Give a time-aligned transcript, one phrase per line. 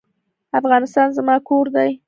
[0.59, 1.91] افغانستان زما کور دی.